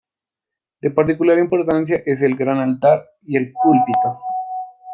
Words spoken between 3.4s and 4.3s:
púlpito.